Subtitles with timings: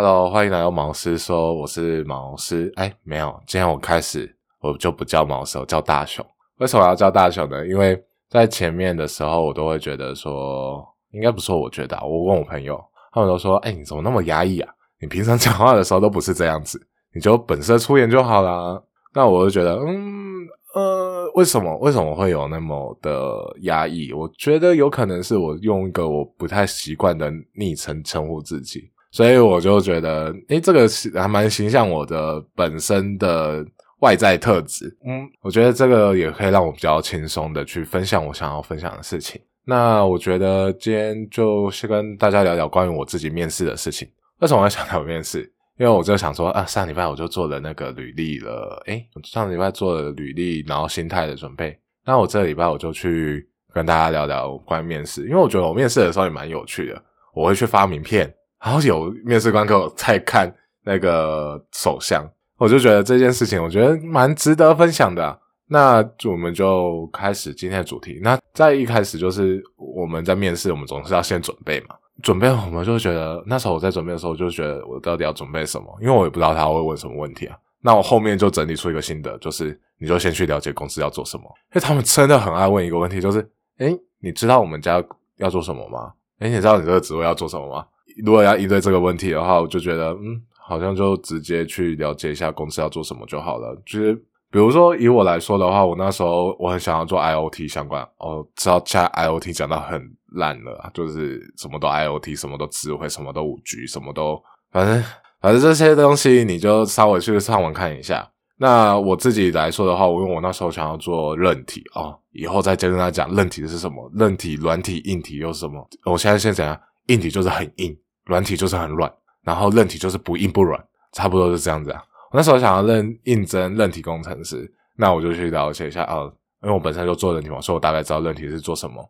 [0.00, 2.72] Hello，欢迎来到毛师说，我是毛师。
[2.76, 6.24] 哎，没有，今天我开始我就不叫毛师，我叫大雄。
[6.58, 7.66] 为什么要叫大雄呢？
[7.66, 12.80] 因为在前面的时候，我都会觉得说，应该不是我觉得，我问我朋友，
[13.12, 14.72] 他们都说，哎，你怎么那么压抑啊？
[15.00, 16.80] 你平常 讲话的时候都不是这样子，
[17.12, 18.80] 你就本色出演就好啦。
[19.12, 20.46] 那我就觉得，嗯
[20.76, 24.12] 呃，为什么为什么会有那么的压抑？
[24.12, 33.64] 我觉得有可能是我用一个我不太习惯的昵称称呼自己，所以我就觉得，诶，这个是还蛮形象我的本身的
[34.00, 34.94] 外在特质。
[35.04, 39.40] 嗯，我觉得这个也可以让我比较轻松的去分享我想要分享的事情。
[39.64, 44.08] 那我觉得今天就先跟大家聊聊关于我自己面试的事情。
[44.40, 45.40] 为什么会想聊面试？
[45.78, 51.78] 因为我就想说啊，上礼拜我就做了那个履历了，诶，上礼拜做了履历，然后心态的准备。
[52.04, 57.02] 那我这个礼拜我就去跟大家聊聊关于面试，因为我觉得我面试的时候也蛮有趣的。
[57.34, 60.52] 我会去发名片，然后有面试官给我在看
[60.84, 62.24] 那个手相，
[62.56, 65.38] 我就觉得这件事情我觉得蛮值得分享的。
[65.70, 68.18] 那我们就开始今天的主题。
[68.22, 71.94] 那在一开始就是我们在面试，我们总是要先准备嘛。
[72.22, 75.86] 准备，我们就觉得那时候我在准备的时候，就觉得我到底要准备什么？
[76.00, 77.56] 因为我也不知道他会问什么问题啊。
[77.80, 85.04] 那我后面就整理出一个心得，就是你就先去了解公司要做什么，因为他们真的很爱问一个问题，就是诶你知道我们家
[85.36, 86.12] 要做什么吗？
[86.40, 87.84] 诶你知道你这个职位要做什么吗？
[88.24, 94.22] 如果要应对这个问题的话，我就觉得嗯，好像就直接去了解一下公司要做什么就好了，就是。
[94.50, 100.02] 比如说，以我来说的话，我那时候我很想要做 IOT 相关，哦，知道现在 IOT 讲到很
[100.36, 105.04] 烂了，就是什么都 IOT，什么都智慧，什么都五 G，什么都反正
[105.42, 108.26] 反正这些东西你就稍微去上网看一下。
[108.56, 115.86] 那我自己来说的话，我因为我那时候想要做韧体哦，以后再接着他讲韧体是什么，韧体、软体、硬体又是什么？
[116.06, 117.94] 我现在先讲，硬体就是很硬，
[118.28, 119.12] 软体就是很软，
[119.42, 120.78] 然后韧体就是不硬不软，
[121.12, 122.00] 差不多是这样子啊。
[122.30, 126.24] 我那时候想要认应征韧体工程师，那我就去了解一下啊，
[126.62, 129.02] 因为我本身就做韧体嘛，所以我大概知道韧体是做什么。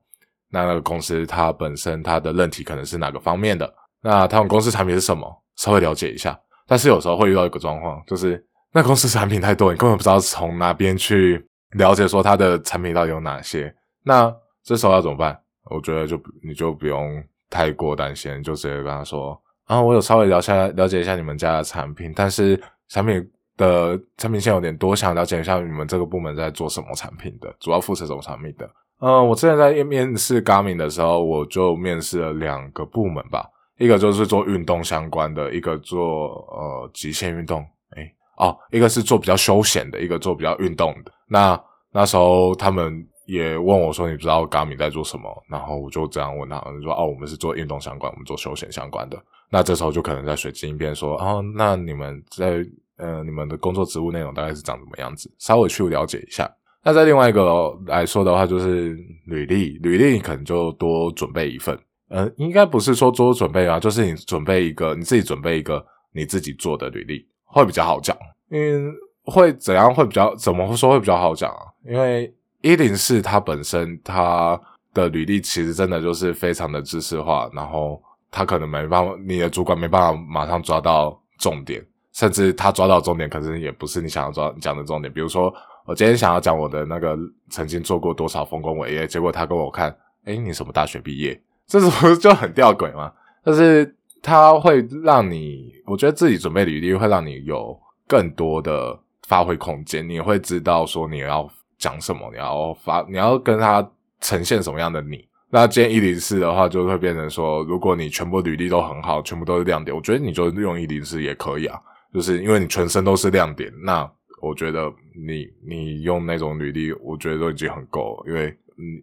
[0.51, 3.71] 那那个公司它本身它的韧体可能是哪个方面的？
[4.01, 5.29] 那他们公司产品是什么？
[5.57, 6.39] 稍微了解一下。
[6.67, 8.43] 但是有时候会遇到一个状况，就是
[8.73, 13.75] 那公司产品太多，你根本不知道从哪边去了解说它的产品到底有哪些。
[14.05, 14.33] 那
[14.63, 15.37] 这时候要怎么办？
[15.71, 22.61] 我觉得就你就不用太过担心，就直接跟他说啊，我有稍微了下了解一下你们家的产品，但是。
[22.91, 23.23] 产品
[23.59, 28.67] 的产品线有点多，想了解一下你们这个部门在做什么产品的，主要负责什么产品的。
[28.99, 33.45] 呃，我之前在面试 g a m i n 的时候，我就面试了两个部门吧，
[33.77, 37.61] 一个就是做运动相关的，一个做呃极限运动。
[37.91, 41.13] 哎，哦，一个是做比较休闲的，一个做比较运动的。
[41.29, 49.23] 那那时候他们也问我说：“你不知道 Garmin 在做什么？”然后我就这样问他，就说：“哦，我们是做运动相关，我们做休闲相关的。”
[49.53, 52.65] 那这时候就可能在随机应变说，哦，那你们在
[52.97, 55.31] 呃，你们的工作职务内容大概是长什么样子？
[55.39, 56.51] 稍微去了解一下。
[56.83, 58.97] 那在另外一个来说的话，就是
[59.27, 61.79] 履历，履历可能就多准备一份。
[62.09, 68.17] 呃，应该不是说多准备啊，就是你准备一个，你自己准备一个你自己做的履历会比较好讲。
[68.51, 68.91] 嗯，
[69.25, 71.69] 会怎样会比较怎么说会比较好讲啊？
[71.85, 74.61] 因为一零四它本身它
[74.93, 78.03] 的履历其实真的就是非常的知识化，然后。
[78.31, 81.83] 他可能没办法，你的主管没办法马上抓到重点，
[82.13, 85.11] 甚至他抓到重点，可是也不是你想要抓讲的重点。
[85.11, 85.51] 比如说，
[85.87, 87.17] 我今天想要讲我的那个
[87.49, 89.89] 曾经做过多少丰功伟业，结果他跟我看，
[90.27, 91.41] 哎，你什么大学毕业？
[91.67, 93.11] 这不是就很吊诡吗？
[93.43, 97.75] 但是他会让你，我觉得自己准备履历会让你有
[98.07, 98.95] 更多的
[99.27, 101.49] 发挥空间，你会知道说你要
[101.79, 103.89] 讲什么，你要发，你要跟他
[104.21, 105.25] 呈现什么样的你。
[105.51, 111.81] 那今天一零四的话，就会变成说，如果你全部履历都很好，全部都是亮点，我觉得你就用一零四也可以啊，
[112.13, 113.73] 就是因为你全身都是亮点。
[113.83, 114.07] 那
[114.43, 114.93] 我觉得
[115.27, 118.55] 你你用那种履历，我觉得都已经很够了，因为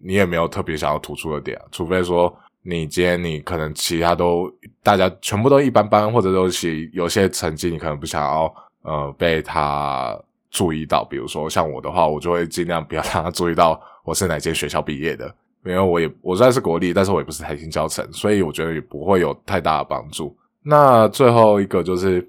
[0.03, 2.31] 你也没有特别想要突出的点，除非说
[2.61, 4.47] 你今天你可能其他都
[4.83, 10.15] 大家全部都一般般，或者都是有些成绩你可能不想要呃被他
[10.55, 15.25] 注意到，比如说像我的话，我就会尽量不要让他注意到我是哪间学校毕业的。
[15.65, 20.33] 因为我也我虽然是国立，但是我也不是台新教程，所以我觉得也不会有太大的帮助。
[20.63, 22.25] 那最后一个就是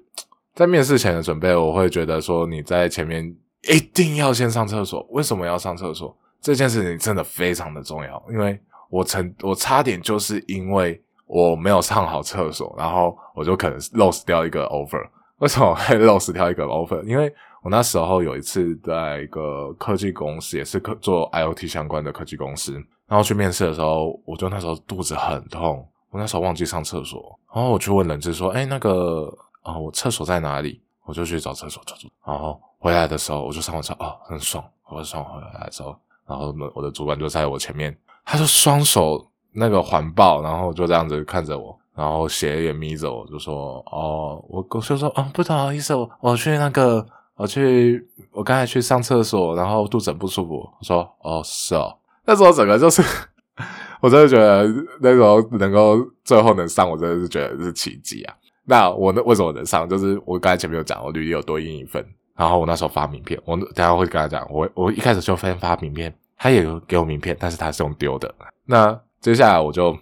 [0.53, 3.33] 在面试前的准备，我会觉得说你在前面
[3.71, 5.07] 一定要先上厕所。
[5.11, 6.13] 为什么要上厕所？
[6.41, 8.59] 这件事情真的非常的重要，因为
[8.89, 15.03] 我曾我差点就是因为我没有上好厕所，然后我就可能 lose 掉一个 offer。
[15.37, 17.03] 为什么会 lose 掉一个 offer？
[17.03, 17.31] 因为
[17.63, 22.73] 我那时候有一次在一个科技公司，也是科做 IOT 相关的科技公司。
[23.07, 30.81] 然后去面试的时候，我就那时候肚子很痛，我那时候忘记上厕所，然后我去问人事说：“哎，那个啊，我厕所在哪里？
[31.05, 32.09] 我就去找厕所，厕所。
[32.25, 34.63] 然后回来的时候，我就上完车，哦，很爽。
[34.89, 35.95] 我爽回来之后，
[36.25, 47.05] 然后我的主管就在我前面，他就双手那个环抱，然后就这样子看着我，然后斜眼眯着我，就说：“哦，我我就说，啊，不好意思，我我去那个，
[47.37, 53.01] 我去，我刚才去上厕所，然后肚子很不舒服。”我说：“哦，是哦。”那时候整个就是，
[54.01, 54.67] 我真的觉得
[54.99, 58.35] 那时候能够最后能上，我真的是觉得是奇迹啊。
[58.65, 59.87] 那我那为什么能上？
[59.87, 62.05] 就是我刚才前面有讲，我履历有多印一份。
[62.35, 68.31] 然后我那时候发名片，我等下会跟他讲，我我一开始就先发名片，他也给我名片，但是他是用丢的。
[68.65, 69.97] 那接下来我就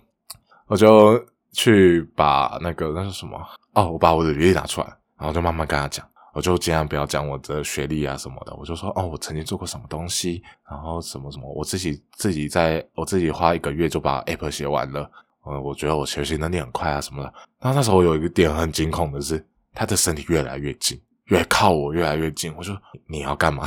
[0.67, 1.17] 我就
[1.53, 3.39] 去把那个那是什么？
[3.73, 6.05] 哦，我把我的履历拿出来，然后就慢慢跟他讲，
[6.35, 15.09] 我就尽量不要讲我的学历啊什么的，我就说哦，我曾经做过什么东西，然后什么什么，我自己自己在我自己花一个月就把 app 写完了，
[15.47, 17.33] 嗯，我觉得我学习能力很快啊什么的。
[17.61, 19.43] 然后那时候我有一个点很惊恐的是，
[19.73, 20.99] 他的身体越来越近。
[21.29, 22.77] 越靠我越来越近，我说
[23.07, 23.65] 你要干嘛？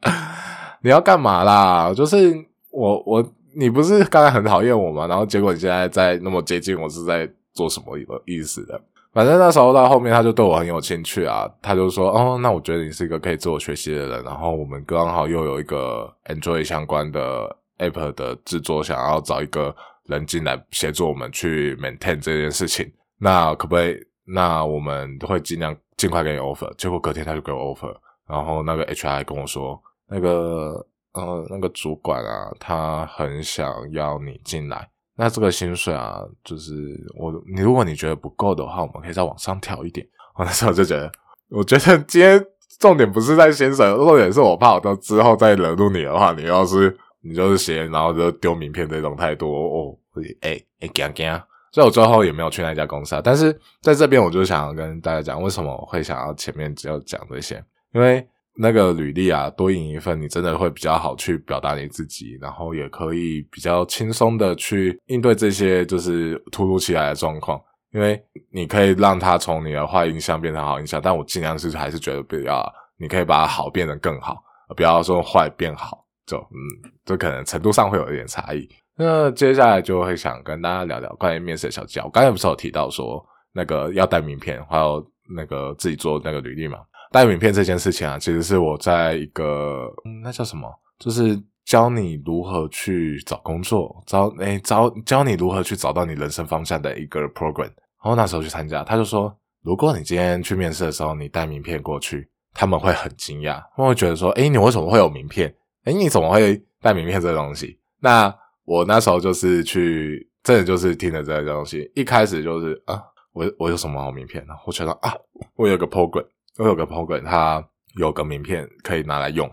[0.82, 1.94] 你要干嘛啦？
[1.94, 2.34] 就是
[2.70, 5.06] 我我你不是刚才很讨厌我吗？
[5.06, 7.96] 然后结果你现在在那么接近我，是在做什么
[8.26, 8.78] 意思的？
[9.16, 19.74] 反正那时候到后面他就对我很有兴趣啊，他就说哦，那我觉得你是一个可以自我学习的人，然后我们刚好又有一个 Android 相关的 App 的制作，想要找一个
[20.04, 23.96] 人进来协助我们去 maintain 这件事情，那可不可以？
[24.26, 25.74] 那我们会尽量。
[25.96, 27.90] 尽快给你 offer，结果隔天他就给我 offer，
[28.28, 34.86] 然后那个 HR 跟我说，那个呃那个主管啊，他很想要你进来，
[35.16, 36.72] 那这个薪水啊，就是
[37.18, 40.06] 我你如果你觉得不够的话，我们可以再往上调一点。
[40.34, 41.10] 我那时候就觉得，
[41.48, 42.44] 我觉得今天
[42.78, 49.98] 重点不是在薪水，重点是我怕我到之后再惹怒你的话，你要是你就是闲，然后就丢名片这种态度，哦，
[50.42, 51.42] 哎哎，惊惊。
[51.72, 53.52] 所以我最后也没有去那家公司啊，但是
[53.82, 57.62] 在这边我就想要跟大家讲，为什么会想要前面只有讲这些？
[57.92, 58.26] 因为
[58.58, 67.60] 那个履历啊，多印一份，你真的会比较好去表达你自己，然后也可以比较轻松的去应对这些就是突如其来的状况。
[67.92, 68.20] 因为
[68.52, 74.36] 你可以让他从你的坏印象变成好印象，但我尽量是还是觉得比较，你可以把好变得更好，
[74.76, 78.68] 不要说坏变好，就嗯，这可能程度上会有一点差异。
[78.98, 82.08] 那接下来就会想跟大家聊聊关于面试的小技巧。
[82.10, 85.02] 刚才不是有提到说那个要带名片，还有
[85.34, 86.78] 那个自己做那个履历嘛？
[87.12, 89.88] 带名片这件事情啊，其实是我在一个
[90.22, 90.68] 那叫什么，
[90.98, 97.70] 就是教你如何去找工作，找诶找教你如何去找到你人生方向的一个 program。
[98.02, 105.52] 然后那时候去参加，他就说，如果你今天去面试的时候，你带名片过去，他们会很惊讶，他们会觉得说，诶你为什么会有名片？
[105.84, 107.78] 诶你怎么会带名片这个东西？
[108.00, 108.32] 那
[108.64, 111.90] 我那时候就是去，真的就是听了这个东西。
[111.94, 114.54] 一开始就是啊，我我有什么好名片呢？
[114.64, 115.12] 我觉得啊，
[115.56, 116.24] 我有个 program，
[116.58, 117.62] 我有个朋友，他
[117.96, 119.50] 有个名片可以拿来用。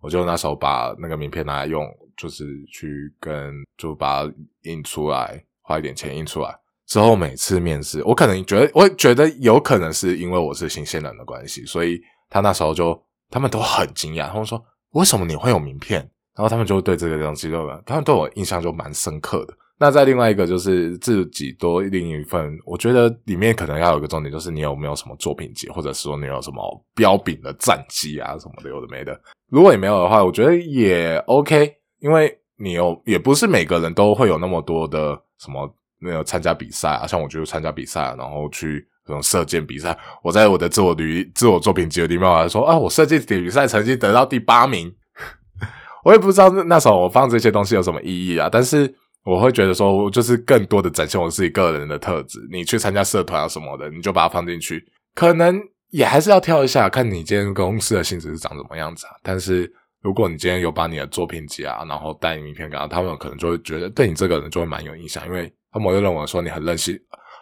[0.00, 1.86] 我就那时候把那个名片拿来用，
[2.16, 4.30] 就是去跟就把
[4.62, 6.54] 印出来，花一点钱印出来。
[6.86, 11.98] 之后每次面试，我可能觉得，我觉得有可能是因为我是新鲜人的关系，所以
[12.28, 16.00] 他那时候就他们都很惊讶，他们说为什么你会有名片？
[16.36, 19.54] 然后他们就对这个东西就，他们对我印象就蛮深刻的。
[19.78, 29.20] 那在另外一个就是自己多另一份，我觉得里面可能要有一个重点，就是你有没有什么作品集，或者说你有什么标炳的战绩啊什么的，有的没的。
[29.50, 35.68] 如果你没有的话，我觉得也 OK，因为你有也不是每个人都会有那么多的什么
[36.00, 44.94] 那个参加比赛啊，像我就参加比赛，然后去这种射箭比赛，我在我的自我履自我作品集里面来说啊，我射箭比赛成绩得到第八名。
[46.04, 48.86] 我也不知道那那时候我放这些东西有什么意义啊，但是
[49.24, 52.38] 我会觉得说，就是更多的展现我自己个人的特质。
[52.50, 59.12] 你去参加社团啊什么的，你就把它放进去，可能也还是要挑一下，看你今天公司的性质是长什么样子啊。
[59.22, 66.98] 但是如果你今天有把你的作品集啊，然后带名片给他，他们可能就会觉得对你这个人就会蛮有印象，因为他们会认为说你很任性、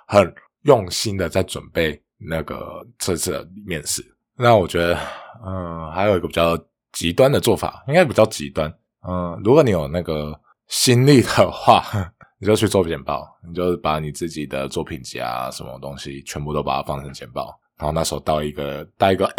[0.07, 4.03] 很用心的在准备那个这次的面试。
[4.37, 4.97] 那我觉得，
[5.45, 6.59] 嗯，还有一个比较。
[6.93, 8.71] 极端的做法应该比较极端，
[9.09, 10.39] 嗯，如果你有那个
[10.73, 11.85] 心力的话，
[12.41, 19.31] 你就去做简报，你就把你自己的作品集啊，什么东西全部都把它放成简报，然后那时候带一个带一个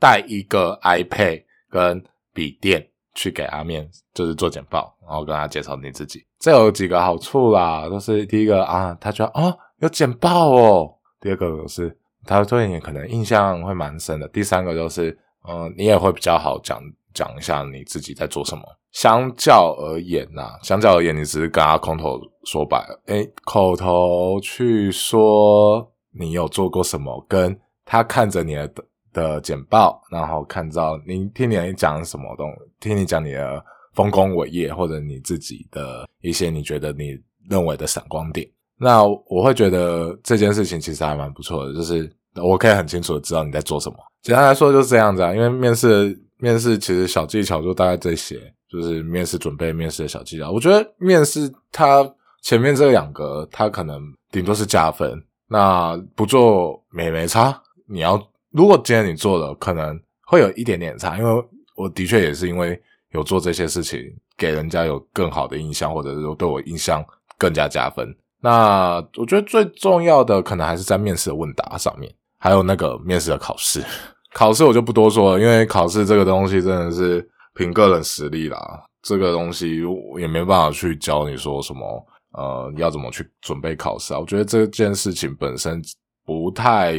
[0.00, 6.26] 带一个 iPad 跟笔电去给阿面，就是做简报，然后跟他介绍你自己。
[6.40, 15.16] 这有几个好处啦，就是第一个啊，他觉得哦有简报哦，第二个是他对你可能印象会蛮深的，第三个就是。
[15.46, 16.80] 嗯，你也会比较好讲
[17.12, 18.64] 讲一下你自己在做什么。
[18.94, 28.72] 相较而言呐，相较而言，你只是跟他空头说白了，诶，口头去说你有做过什么，跟他看着你的
[29.12, 33.62] 的简报，然后看到你听你讲什么东，听你讲你的
[33.94, 37.18] 丰功伟业，或者你自己的一些你觉得你
[37.50, 38.48] 认为的闪光点。
[38.78, 43.96] 那我会觉得这件事情其实还蛮不错的，就是我可以很清楚的知道你在做什么。
[44.22, 48.36] 简单来说就是这样子啊，因为面试面试其实小技巧就大概这些，
[48.74, 50.50] 就是面试准备面试的小技巧。
[50.50, 52.04] 我觉得面试它
[52.42, 57.62] 前面这两个，它可能顶多是加分，那不做没没差。
[57.86, 61.44] 你要如果今天你做了，可能会有一点点差，因为
[61.76, 62.80] 我的确也是因为
[63.12, 64.00] 有做这些事情，
[64.36, 67.04] 给人家有更好的印象，或者是说对我印象
[67.38, 68.14] 更加加分。
[68.40, 73.82] 那我觉得最重要的可能还是在面试的问答上面，还有那个面试的考试。
[74.34, 78.58] 考试我就不多说了，因为考试这个东西真的是凭个人实力啦。
[79.02, 79.82] 这个东西
[80.18, 84.18] 也没办法去教你说什么，呃，要怎么去准备考试啊？
[84.18, 85.80] 我觉得这件事情本身
[86.24, 86.94] 不太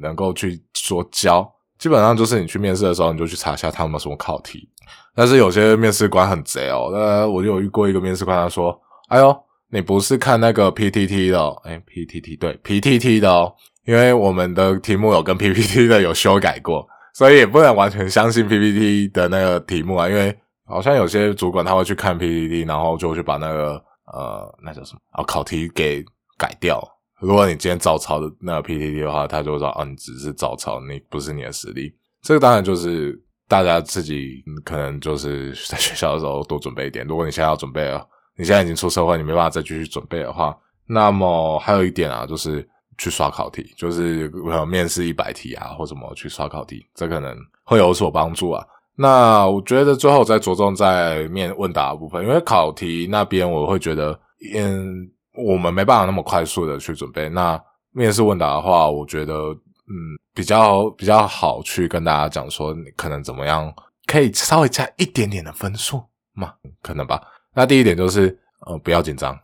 [0.00, 1.48] 能够去说教，
[1.78, 4.68] 基本上就是你去面试的时候，你就去查一下他们什么考题。
[5.14, 9.36] 但是有些面试官很贼哦，那我就有遇过一个面试官，他说：“哎呦。”
[9.70, 16.88] 你不是看那个 PTT 的，哎，PTT 对 PTT 的哦，因为我们的题目有跟 PPT 的有修改过，
[17.18, 20.08] 所以也不能完全相信 PPT 的那个题目啊。
[20.08, 20.32] 因为
[20.64, 23.72] 好像有些主管他会去看 PPT，然后就去把那个
[24.12, 26.04] 呃那叫什么啊考题给
[26.36, 26.80] 改掉。
[27.20, 31.92] 如果你今天照抄的那个 PPT 的话，他就说啊你只是照抄，你不是你的实力。
[32.22, 37.04] 这个当然就是大家自己可能就是在学校的时候多准备一点。
[37.04, 38.06] 如果你现在要准备了。
[38.36, 40.56] 你现在已经出社会，你没办法再继续准备的话，
[40.86, 42.64] 那么还有一点啊，就是
[42.98, 44.28] 去刷考题，就是
[44.68, 48.66] 面试一百题啊，或什么去刷考题，这可能会有所帮助啊。
[48.96, 54.18] 那我觉得最后再着重在面问答部分，因为考题那边我会觉得，
[54.54, 57.28] 嗯，我们没办法那么快速的去准备。
[57.28, 57.60] 那
[57.92, 63.72] 面试问答的话，我觉得，嗯，比较比较好去跟大家讲说，你可能怎么样，
[64.06, 66.02] 可以稍微加一点点的分数
[66.32, 67.22] 嘛，可能吧。
[67.54, 68.36] 那第一点就是，
[68.66, 69.38] 呃，不要紧张，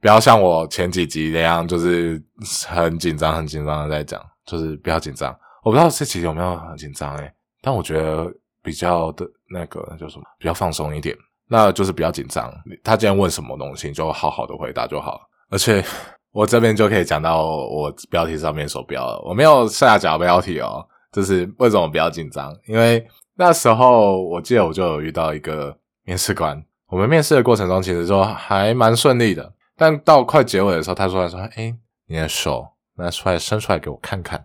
[0.00, 2.22] 不要像我前几集那样，就是
[2.66, 5.30] 很紧张、很紧张的在讲，就是不要紧张。
[5.62, 8.26] 我不知道这集有没有很紧张诶，但我觉得
[8.62, 11.16] 比较的那个叫什么，比较放松一点。
[11.52, 12.48] 那就是比较紧张。
[12.84, 15.20] 他今天问什么东西，就好好的回答就好。
[15.50, 15.84] 而且
[16.32, 20.86] 我这边就可以讲到我标题上面所标了，我没有下假标题哦。
[21.12, 22.56] 就是为什么比较紧张？
[22.68, 23.04] 因为
[23.34, 26.64] 那时候我记得我就有遇到一个面试官。
[26.86, 31.74] 我们面试的过程中，其实说还蛮顺利的，但到快结尾的时候，他说：“说，哎，
[32.06, 34.44] 你的手拿出来，伸出来给我看看。”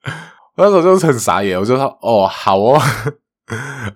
[0.56, 2.80] 我那时候就是很傻眼，我就说：“哦，好哦。”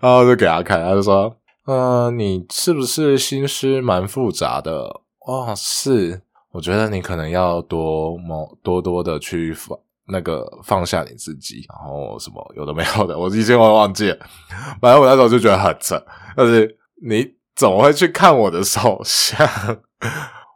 [0.02, 5.00] 然后就给他看，他就说：“嗯，你是不是心思蛮复杂的？
[5.26, 6.20] 哦，是，
[6.52, 14.18] 我觉得你可能要多某多多的去放那个放下你自己，然后什么有的没有的，我已经我忘记了。
[14.82, 16.04] 反正我那时候就觉得很扯，
[16.36, 19.46] 但是你。”怎么会去看我的手相？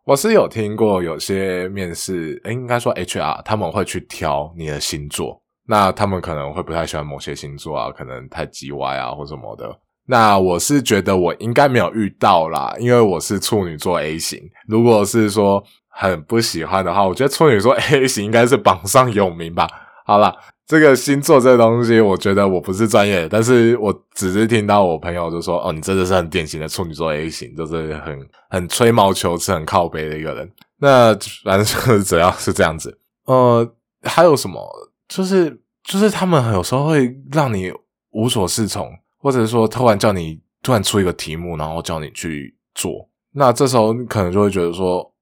[0.04, 9.74] 我是有听过有些面试，诶应该说 HR 他们会去挑你的星座，那他们可能会不太喜欢某些星座啊，可能太叽歪啊或什么的。
[10.06, 14.38] 那我是觉得我应该没有遇到啦，因为我是处女座 A 型。
[14.68, 19.66] 如果是说很不喜欢的话，我觉得处女座 A 型应该是榜上有名吧。
[20.04, 20.36] 好了。
[20.66, 28.18] 这个星座这东西，我觉得我不是专业，但是我只是听到我朋友就说：“哦，你真的是很典型的处女座 A 型，就是很
[28.48, 32.98] 很吹毛求疵、很靠背的一个人。”那反正就是只要是这样子。
[33.26, 33.70] 呃，
[34.04, 34.66] 还有什么？
[35.06, 37.70] 就是就是他们有时候会让你
[38.12, 43.06] 无所适从，或者说突然叫你突然出一个题目，然后叫你去做。
[43.32, 45.12] 那这时候你可能就会觉得说：“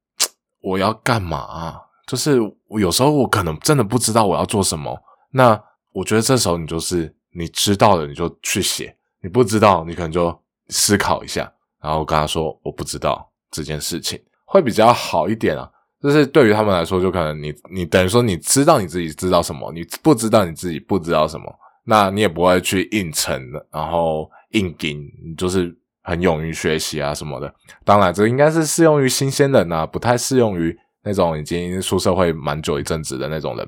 [0.63, 1.75] 我要干嘛？”
[2.07, 2.39] 就是
[2.79, 4.97] 有时候我可能真的不知道我要做什么。
[5.33, 5.61] 那
[5.93, 10.33] 我觉得这时候你就是你知道的你就去写，你不知道你可能就
[10.69, 15.69] 思考一下，然后跟他说我不知道这件事情会比较好一点啊。
[16.01, 21.47] 就是对于他们来说，就可能你你等于说你知道你自己知道什么，你不知道你自己不知道什么，
[21.85, 25.73] 那你也不会去硬撑，然后硬顶，你就是
[26.03, 27.55] 很勇于学习啊什么的。
[27.85, 33.65] 当然，这应该是适用于新鲜人啊，不太适用于那种已经出社会蛮久一阵子的那种人。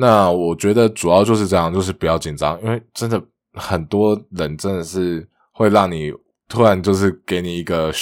[0.00, 3.20] 那我觉得主要就是这样，就是不要紧张，因为真的
[3.54, 6.12] 很多人真的是会让你
[6.48, 7.92] 突然就是给你一个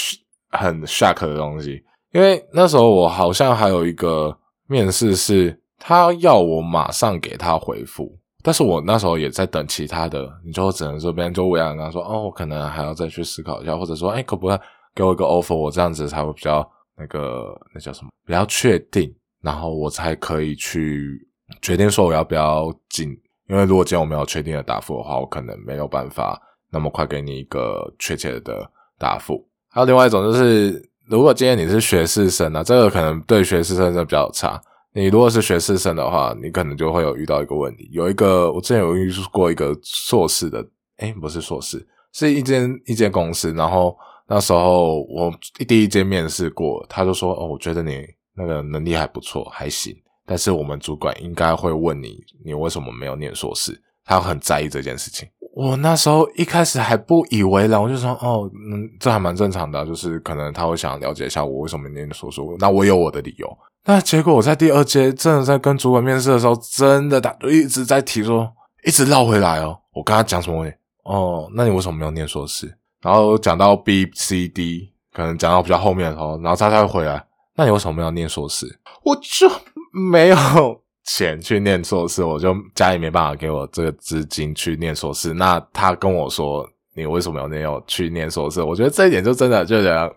[0.51, 1.83] 很 shock 的东西。
[2.13, 4.37] 因为那时候我好像还有一个
[4.69, 14.59] 面试是，他要我马上给他回复，但是我那时候也在等其他的，你就只能说别人就我跟他说，哦，我可能还要再去思考一下，或者说，哎，可不可以
[14.95, 19.15] 给我一个 offer，我这样子才会比较那个那叫什么，比较确定。
[19.43, 21.26] 然后我才可以去
[21.67, 23.09] 决定说我要不要进。
[23.49, 29.45] 因为如果今天我没有确定的答复的话，我可能没有办法那么快给你一个确切的答复。
[29.69, 34.61] 还有另外一种就是，如果今天你是学士生呢，这个可能对学士生就比较差。
[34.93, 37.89] 你如果是学士生的话，你可能就会有遇到一个问题。
[37.93, 40.65] 有一个我之前有遇过一个硕士的，
[40.99, 43.53] 哎，不是硕士，是一间一间公司。
[43.53, 43.97] 然后
[44.29, 45.33] 那时候我
[45.69, 48.05] 第一间面试过，他就说：“哦，我觉得你
[48.35, 49.95] 那个能力还不错，还行。”
[50.27, 53.81] 但是我们主管应该会问你，你为什么没有念硕士？
[54.05, 55.29] 他很在意这件事情。
[55.55, 62.43] 我那时候一开始还不以为然，我就说：“哦，嗯，这还蛮正常的，就是可能他会想了解一下我为什么念硕士。
[62.59, 63.59] 那我有我的理由。
[63.85, 68.53] 那结果我在第二阶真的在跟主管面试的时候，真的他一直在提说，
[68.85, 69.79] 一直绕回来哦。
[69.95, 70.67] 我跟他讲什么？
[71.05, 72.77] 哦，那你为什么没有念硕士？
[73.01, 77.25] 然后讲到 B、C、D，可能讲到比较后面的时候，然后他才会回来。
[77.55, 78.67] 那你为什么没有念硕士？
[79.03, 79.49] 我就。
[79.97, 80.37] 没有
[81.05, 85.33] 钱去念硕士，我就家里没办法给我这个资金去念硕士。
[85.33, 90.15] 那他跟我说：“你为什么没有去念硕士？”我觉得这一点就真的就觉得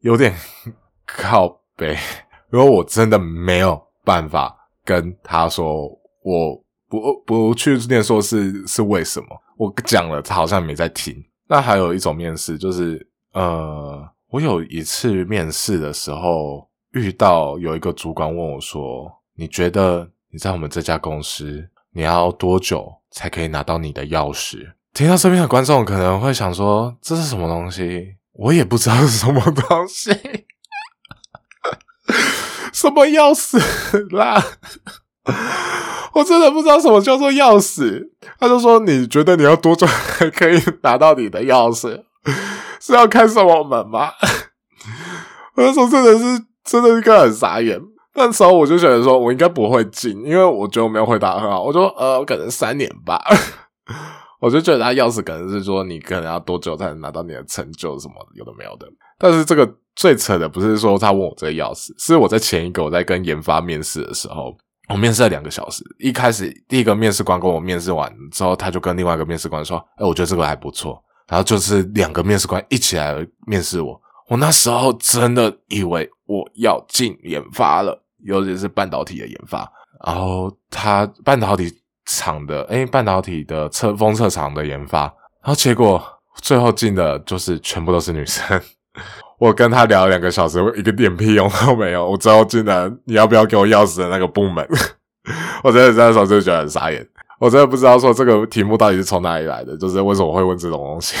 [0.00, 0.32] 有点
[1.04, 1.96] 靠背。
[2.48, 5.88] 如果我真的没有办法跟他说
[6.22, 9.26] 我不不去念硕士是为什么，
[9.58, 11.14] 我讲了他好像没在听。
[11.48, 16.70] 那还有一种面试就是，呃，我有一次面试的时候。
[16.92, 28.16] 遇到有一个主管问我说：“你觉得你在我们这家公司，你要多久才可以拿到你的钥匙？”听到这边的观众可能会想说：“这是什么东西？
[28.34, 30.10] 我也不知道是什么东西，
[32.74, 33.58] 什么钥匙
[34.14, 34.42] 啦？
[36.12, 42.04] 我真的不知道什么叫做钥匙。”他就说：“你觉得你要多久才可以拿到你的钥匙？
[42.78, 44.12] 是要开什么门吗？”
[45.56, 46.44] 我那时候真的是。
[46.64, 47.80] 真的是个很傻眼，
[48.14, 51.62] 那时候我就觉得说，我应该不会进，因为我觉得我没有回答很好。
[51.62, 53.22] 我说，呃，可能三年吧。
[54.40, 58.86] 我就觉得他钥匙可能是说，你可能要多久才能拿到你的成就什么有的没有的。
[59.16, 64.56] 但是这个最扯的不是说他问我这个钥匙，是我在前一个我在跟研发面试的时候，
[64.88, 65.84] 我面试了两个小时。
[65.98, 74.00] 一开始第一个面试官跟我面试完之后，他就跟另外一个面试官说：“哎，我觉得这个还不错。”然后就是两个面试官一起来面试我。
[74.28, 79.70] 我那时候真的以为我要进研发了，尤其是半导体的研发。
[80.06, 81.70] 然后他半导体
[82.06, 85.02] 厂的，哎，半导体的测封测厂的研发。
[85.42, 86.02] 然后结果
[86.36, 88.60] 最后进的就是全部都是女生。
[89.38, 92.10] 我跟他聊了两个小时，一个点屁用都没有。
[92.10, 94.66] 我最后进了你要不要给我钥匙的那个部门。
[95.62, 97.06] 我真的那时候就觉得很傻眼。
[97.38, 101.16] 我真的不知道说这个题目到底是从哪里来的，就是为什么会问这种东西。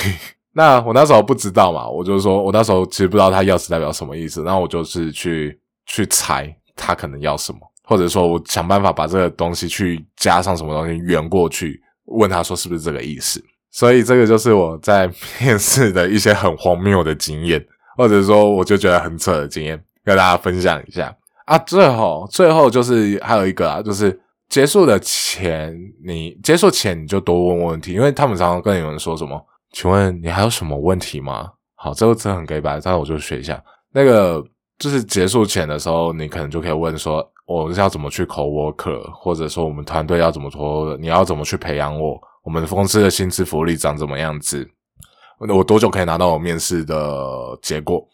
[0.54, 13.42] 那我那时候不知道嘛，我就说，我那时候其实不知道他钥匙代表什么意思，然后我就是去去猜他可能要什么，或者说我想办法把这个东西去加上什么东西圆过去，问他说是不是这个意思。
[13.72, 15.10] 所以这个就是我在
[15.40, 17.64] 面试的一些很荒谬的经验，
[17.96, 21.56] 或者说我就觉得很扯的经验，跟大家分享一下啊。
[21.60, 29.42] 最后，最后就是还有一个啊，就是结束的前，你结束前你就多问问题，因为他们常常跟你们说什么。
[29.72, 31.50] 请问你还有什么问题吗？
[31.74, 33.62] 好，这个真的很给白，但是我就学一下。
[33.90, 34.44] 那个
[34.78, 42.20] 就是结束前的时候，你可能就可以问说，我是要怎么去考 worker，或者说我们团队要怎么拖，你要怎么去培养我？
[42.44, 44.68] 我们公司的薪资福利长怎么样子？
[45.38, 48.06] 我多久可以拿到我面试的结果？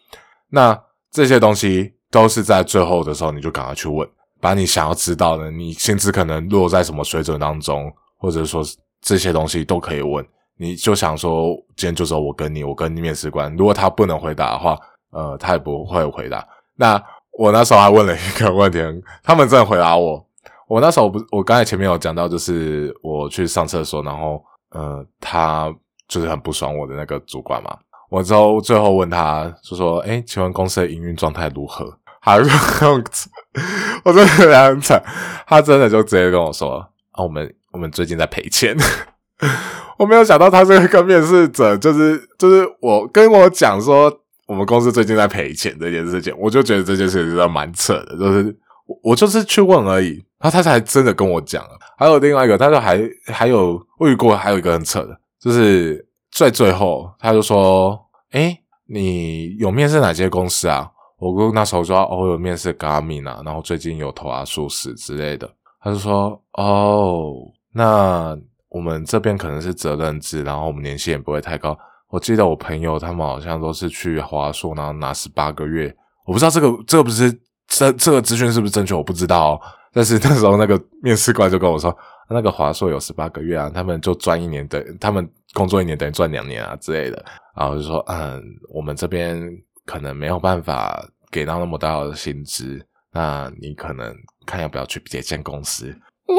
[0.49, 0.79] 那
[1.11, 4.09] 这些东西都是在最后的时候，你就赶快去问，
[4.41, 8.63] 把你想要知道的，你薪资可能落在什么水准当中，或者说
[9.03, 10.27] 这些东西都可以问。
[10.59, 13.55] 你就想说，今天就只有我跟你，我跟面试官。
[13.57, 14.77] 如果他不能回答的话，
[15.11, 16.47] 呃，他也不会回答。
[16.75, 17.01] 那
[17.33, 18.79] 我那时候还问了一个问题，
[19.23, 20.27] 他们真的回答我。
[20.67, 25.73] 我那时候不，我刚才前面有讲到，就是我去上厕所，然后呃，他
[26.09, 27.75] 就是很不爽我的那个主管嘛。
[28.11, 32.51] 我之后最后问他，就说：“哎，请问公司的营运状态如何？”还是
[34.05, 35.03] 我真的很惨，
[35.47, 36.79] 他真的就直接跟我说
[37.13, 38.77] ：“啊，我们我们最近在赔钱。”
[39.99, 44.13] 我没有想到他这个面试者就是就是我跟我讲说
[44.47, 48.57] 我们公司最近在赔钱这件事情，我就觉得这件事情蛮扯的，就是
[49.03, 51.71] 我就是去问而已，然后他才真的跟我讲了。
[51.97, 57.99] 还有另外一个，他说还还有我遇过还有一个很扯的，就是在最后他就说
[58.31, 65.51] ：“哎，你有面试哪些公司啊？”我哥那时候说：“哦，有面试 Garmin 啊，然后最近有投啊数十之类的。”
[65.83, 67.35] 他就说：“哦，
[67.73, 68.39] 那。”
[68.79, 71.77] 我们这边可能是责任制，然后我们年薪也不会太高。
[72.11, 75.93] 我记得我朋友他们好像都是去华硕，然后拿十八个月。
[76.25, 77.33] 我不知道这个这个不是
[77.67, 78.95] 这这个资讯是不是正确？
[78.95, 79.61] 我不知道。
[79.93, 81.95] 但是那时候那个面试官就跟我说，
[82.31, 87.25] 那个华硕有十八个月啊，他们就赚一年等，他们工作一年等于赚两年啊之类的。
[87.57, 88.41] 然后就说，嗯，
[88.73, 89.43] 我们这边
[89.85, 92.81] 可能没有办法给到那么大的薪资，
[93.13, 94.15] 那你可能
[94.47, 95.93] 看要不要去别间公司。
[96.27, 96.35] 我！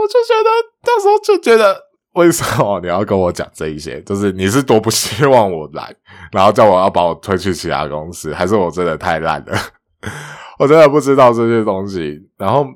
[0.00, 0.50] 我就觉得
[0.84, 1.78] 那时候就觉得，
[2.14, 4.00] 为什么你要跟我讲这一些？
[4.02, 5.94] 就是你是多不希望我来，
[6.32, 9.56] 然后叫我要把我推去其他公司，还是我真的太烂了？
[10.58, 12.18] 我真的不知道这些东西。
[12.36, 12.66] 然后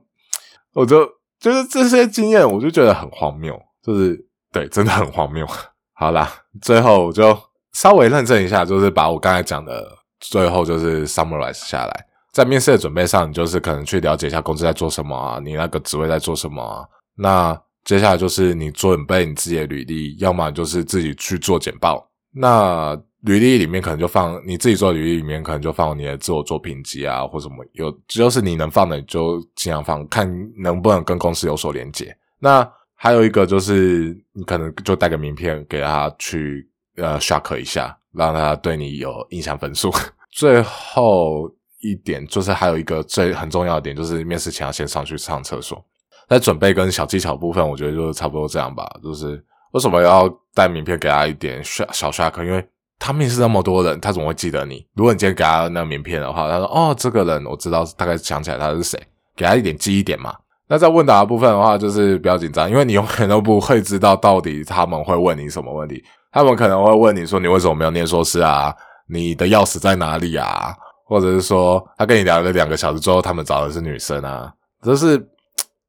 [0.75, 1.09] 我就
[1.41, 4.19] 就是这些经验，我就觉得很荒谬，就是
[4.53, 5.47] 对，真的很荒谬。
[5.97, 7.37] 好啦，最后我就
[7.73, 9.87] 稍微认证一下，就是把我刚才讲的
[10.21, 12.07] 最后就是 summarize 下来。
[12.33, 16.83] 在面试的准备上，你就是可能去了解一下公司在做什么啊，你那个职位在做什么啊。
[17.17, 22.11] 那接下来就是你准备你自己的履历，要么就是自己去做简报。
[22.33, 32.17] 那履历里面可能就放你自己做履历里面可能就放你的自我作品集啊，或什么有，只要是你能放的你，就尽量放，看能不能跟公司有所连接。
[32.39, 39.93] 那还有一个就是你可能就带个名片给他去呃 shock 一下，让他对你有印象分数。
[40.33, 41.51] 最后。
[41.87, 45.85] 一点就是还有一个最很重要的点，就是面试前要先上去上厕所。
[46.29, 48.89] 在准备跟小技巧部分，我觉得就是差不多这样吧。
[49.03, 52.67] 就是为什么要带名片给他一点小小刷卡因为
[52.99, 54.87] 他面试那么多人，他怎么会记得你？
[54.95, 58.99] 如果你今天给他那个名片的话，他说：“哦，这个人我知道，大概想起来他是谁。”
[59.37, 60.33] 给他一点记忆点嘛。
[60.69, 66.03] 那在问答的部分的话，就是不要紧张，因为你永远都不会知道到底他们会问你什么问题。
[66.33, 68.73] 他们可能会问你说：“你为什么没有念硕士啊？
[69.09, 70.73] 你的钥匙在哪里啊？”
[71.07, 74.51] 或者是说，他跟你聊了两个小时之后，他们找的是女生啊，
[74.83, 75.19] 就是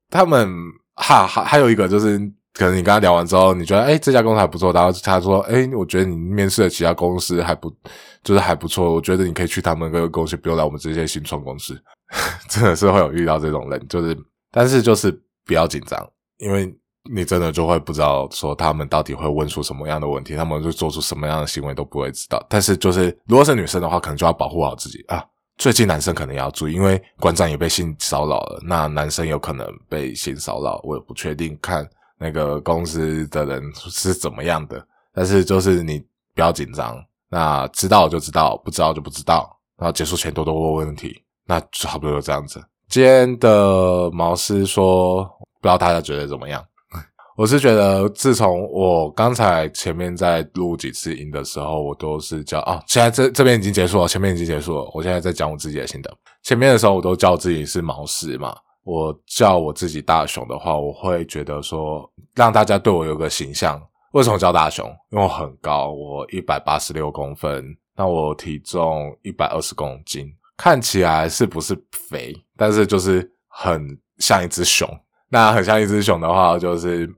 [0.10, 0.50] 他们
[0.96, 2.18] 哈还还有一个就是，
[2.54, 7.70] 可能你跟他聊完之后，你觉得哎这家公司还不错，然后他说哎，我觉得你面试的其他公司还不
[8.24, 11.80] 就是还不错，我觉得你可以去他们那个公司，不用来我们这些新创公司，
[12.50, 14.18] 真的是会有遇到这种人，就是
[14.52, 15.12] 但是就是
[15.46, 16.76] 不要紧张，因为。
[17.08, 22.44] 你真的就会不知道说他们到底会问出什么样的问题，他们会做出什么样的行为都不会知道。
[22.50, 25.24] 但是就是如果是女生的话，可能就要保护好自己啊。
[25.58, 31.88] 最近男生可能也要注意，因为馆长也被性骚扰了，那男生有可能被性骚扰，我也不确定看
[32.18, 34.86] 那个公司的人是怎么样的。
[35.14, 36.00] 但是就是你
[36.34, 39.50] 不要紧张，那知道就知道，不知道就不知道。
[39.78, 42.62] 然后结束前多多问问题，那差不多就这样子。
[42.90, 45.24] 今天的毛师说，
[45.62, 46.64] 不知道大家觉得怎么样？
[47.38, 54.90] 我是觉得，自从我刚才前面在录几次音的时候，我都是叫啊，现在这这边已经结束了，前面已经结束了。
[54.94, 56.10] 我现在在讲我自己的心得。
[56.44, 58.56] 前面的时候，我都叫自己是毛师嘛。
[58.86, 63.82] 我叫我自己大雄的话，我会觉得说，让大家对我有个形象。
[64.14, 64.88] 为什么叫大雄？
[65.12, 67.66] 因为我很高，我一百八十六公分，
[67.98, 71.76] 那我体重一百二十公斤，看起来是不是
[72.10, 72.34] 肥？
[72.56, 73.86] 但是就是很
[74.20, 74.88] 像一只熊。
[75.28, 77.14] 那很像一只熊的话，就是。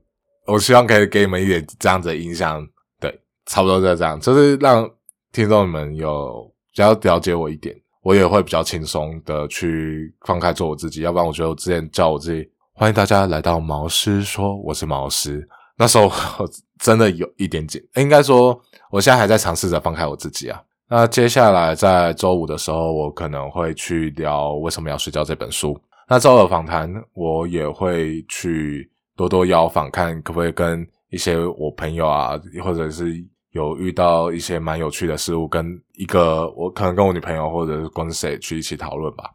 [0.47, 2.65] 我希望可以给你们一点这样子的印象，
[3.01, 4.89] 对，差不多就这样，就是让
[5.33, 11.01] 听众们有比较了解我一点，我也会比较轻松的去放开做我自己。
[11.01, 15.45] 要不然，我觉得我之前叫我自己，欢迎大家来到毛师说我是毛师，
[15.77, 16.05] 那时候
[16.39, 18.57] 我真的有一点紧，应该说
[18.89, 20.61] 我现在还在尝试着放开我自己啊。
[20.89, 25.77] 那接下来在周五的时候，我可能会去聊为什么要睡觉这本书。
[26.07, 28.89] 那周二访谈，我也会去。
[29.17, 33.11] 多多邀访，看可不可以跟一些我朋友啊，或者是
[33.51, 39.25] 有遇到一些蛮有趣的事物，跟一个我可能跟我女朋友或者是跟谁去一起讨论吧。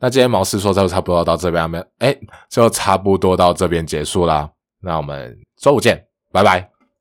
[0.00, 2.14] 那今天毛师说就差不多到这边，没哎，
[2.50, 4.50] 就差不多到这边结束啦。
[4.80, 6.73] 那我们周五见，拜拜。